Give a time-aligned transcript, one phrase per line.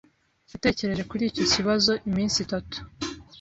[0.51, 2.77] Yatekereje kuri icyo kibazo iminsi itatu.